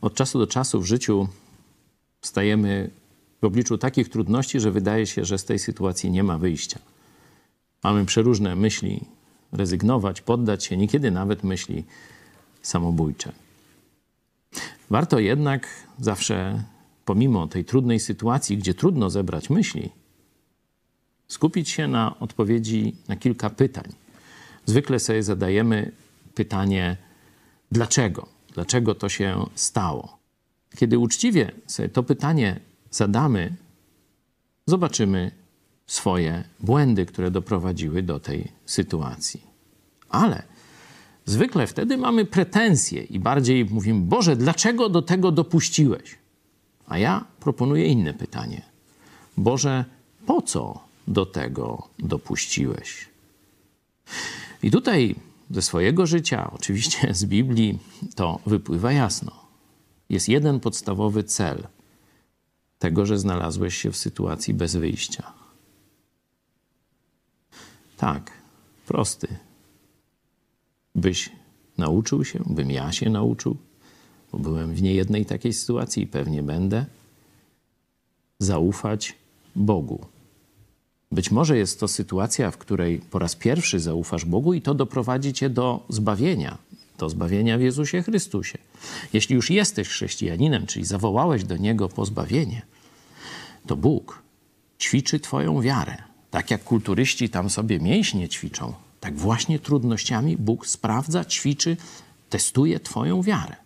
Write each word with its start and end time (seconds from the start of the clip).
Od 0.00 0.14
czasu 0.14 0.38
do 0.38 0.46
czasu 0.46 0.80
w 0.80 0.86
życiu 0.86 1.28
stajemy 2.22 2.90
w 3.42 3.44
obliczu 3.44 3.78
takich 3.78 4.08
trudności, 4.08 4.60
że 4.60 4.70
wydaje 4.70 5.06
się, 5.06 5.24
że 5.24 5.38
z 5.38 5.44
tej 5.44 5.58
sytuacji 5.58 6.10
nie 6.10 6.24
ma 6.24 6.38
wyjścia. 6.38 6.78
Mamy 7.84 8.04
przeróżne 8.04 8.56
myśli 8.56 9.00
rezygnować, 9.52 10.20
poddać 10.20 10.64
się, 10.64 10.76
niekiedy 10.76 11.10
nawet 11.10 11.44
myśli 11.44 11.84
samobójcze. 12.62 13.32
Warto 14.90 15.18
jednak 15.18 15.68
zawsze, 15.98 16.62
pomimo 17.04 17.46
tej 17.46 17.64
trudnej 17.64 18.00
sytuacji, 18.00 18.58
gdzie 18.58 18.74
trudno 18.74 19.10
zebrać 19.10 19.50
myśli, 19.50 19.90
skupić 21.28 21.68
się 21.68 21.88
na 21.88 22.18
odpowiedzi 22.20 22.96
na 23.08 23.16
kilka 23.16 23.50
pytań. 23.50 23.92
Zwykle 24.66 24.98
sobie 24.98 25.22
zadajemy 25.22 25.92
pytanie, 26.34 26.96
dlaczego? 27.72 28.37
Dlaczego 28.58 28.94
to 28.94 29.08
się 29.08 29.46
stało? 29.54 30.18
Kiedy 30.76 30.98
uczciwie 30.98 31.52
sobie 31.66 31.88
to 31.88 32.02
pytanie 32.02 32.60
zadamy, 32.90 33.54
zobaczymy 34.66 35.30
swoje 35.86 36.44
błędy, 36.60 37.06
które 37.06 37.30
doprowadziły 37.30 38.02
do 38.02 38.20
tej 38.20 38.52
sytuacji. 38.66 39.42
Ale 40.08 40.42
zwykle 41.24 41.66
wtedy 41.66 41.96
mamy 41.96 42.24
pretensje 42.24 43.02
i 43.02 43.18
bardziej 43.20 43.64
mówimy: 43.64 44.00
Boże, 44.00 44.36
dlaczego 44.36 44.88
do 44.88 45.02
tego 45.02 45.32
dopuściłeś? 45.32 46.18
A 46.86 46.98
ja 46.98 47.24
proponuję 47.40 47.86
inne 47.86 48.14
pytanie: 48.14 48.62
Boże, 49.36 49.84
po 50.26 50.42
co 50.42 50.80
do 51.08 51.26
tego 51.26 51.88
dopuściłeś? 51.98 53.08
I 54.62 54.70
tutaj 54.70 55.14
ze 55.50 55.62
swojego 55.62 56.06
życia, 56.06 56.50
oczywiście 56.52 57.14
z 57.14 57.24
Biblii, 57.24 57.78
to 58.14 58.40
wypływa 58.46 58.92
jasno. 58.92 59.32
Jest 60.08 60.28
jeden 60.28 60.60
podstawowy 60.60 61.24
cel 61.24 61.66
tego, 62.78 63.06
że 63.06 63.18
znalazłeś 63.18 63.76
się 63.76 63.92
w 63.92 63.96
sytuacji 63.96 64.54
bez 64.54 64.76
wyjścia. 64.76 65.32
Tak, 67.96 68.32
prosty. 68.86 69.28
Byś 70.94 71.30
nauczył 71.78 72.24
się, 72.24 72.42
bym 72.46 72.70
ja 72.70 72.92
się 72.92 73.10
nauczył, 73.10 73.56
bo 74.32 74.38
byłem 74.38 74.74
w 74.74 74.82
niejednej 74.82 75.26
takiej 75.26 75.52
sytuacji 75.52 76.02
i 76.02 76.06
pewnie 76.06 76.42
będę, 76.42 76.86
zaufać 78.38 79.14
Bogu. 79.56 80.06
Być 81.12 81.30
może 81.30 81.58
jest 81.58 81.80
to 81.80 81.88
sytuacja, 81.88 82.50
w 82.50 82.58
której 82.58 82.98
po 82.98 83.18
raz 83.18 83.36
pierwszy 83.36 83.80
zaufasz 83.80 84.24
Bogu 84.24 84.54
i 84.54 84.62
to 84.62 84.74
doprowadzi 84.74 85.32
cię 85.32 85.50
do 85.50 85.86
zbawienia, 85.88 86.58
do 86.98 87.08
zbawienia 87.08 87.58
w 87.58 87.60
Jezusie 87.60 88.02
Chrystusie. 88.02 88.58
Jeśli 89.12 89.34
już 89.34 89.50
jesteś 89.50 89.88
chrześcijaninem, 89.88 90.66
czyli 90.66 90.84
zawołałeś 90.84 91.44
do 91.44 91.56
Niego 91.56 91.88
po 91.88 92.04
zbawienie, 92.04 92.62
to 93.66 93.76
Bóg 93.76 94.22
ćwiczy 94.80 95.20
Twoją 95.20 95.60
wiarę. 95.60 95.96
Tak 96.30 96.50
jak 96.50 96.64
kulturyści 96.64 97.28
tam 97.28 97.50
sobie 97.50 97.80
mięśnie 97.80 98.28
ćwiczą, 98.28 98.72
tak 99.00 99.16
właśnie 99.16 99.58
trudnościami 99.58 100.36
Bóg 100.36 100.66
sprawdza, 100.66 101.24
ćwiczy, 101.24 101.76
testuje 102.30 102.80
Twoją 102.80 103.22
wiarę. 103.22 103.56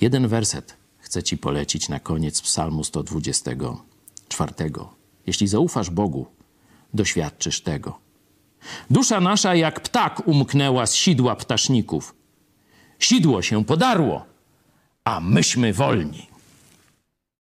Jeden 0.00 0.28
werset 0.28 0.76
chcę 0.98 1.22
Ci 1.22 1.38
polecić 1.38 1.88
na 1.88 2.00
koniec 2.00 2.40
Psalmu 2.40 2.84
124. 2.84 4.54
Jeśli 5.26 5.48
zaufasz 5.48 5.90
Bogu, 5.90 6.26
doświadczysz 6.94 7.60
tego. 7.60 7.98
Dusza 8.90 9.20
nasza 9.20 9.54
jak 9.54 9.80
ptak 9.80 10.28
umknęła 10.28 10.86
z 10.86 10.94
sidła 10.94 11.36
ptaszników. 11.36 12.14
Sidło 12.98 13.42
się 13.42 13.64
podarło, 13.64 14.24
a 15.04 15.20
myśmy 15.20 15.72
wolni. 15.72 16.33